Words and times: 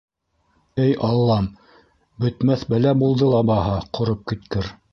—Эй 0.85 0.95
Аллам, 1.09 1.49
бөтмәҫ 2.25 2.65
бәлә 2.73 2.97
булды 3.05 3.31
ла 3.35 3.43
баһа, 3.53 3.77
ҡороп 3.99 4.25
киткер. 4.33 4.75